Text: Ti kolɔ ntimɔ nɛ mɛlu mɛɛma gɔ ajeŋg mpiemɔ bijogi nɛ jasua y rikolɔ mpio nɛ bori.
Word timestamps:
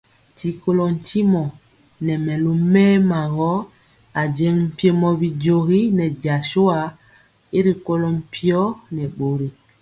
Ti 0.37 0.47
kolɔ 0.61 0.85
ntimɔ 0.95 1.43
nɛ 2.05 2.13
mɛlu 2.25 2.51
mɛɛma 2.73 3.19
gɔ 3.35 3.51
ajeŋg 4.21 4.57
mpiemɔ 4.67 5.09
bijogi 5.19 5.79
nɛ 5.97 6.05
jasua 6.23 6.79
y 7.57 7.59
rikolɔ 7.65 8.07
mpio 8.17 8.61
nɛ 8.95 9.03
bori. 9.17 9.47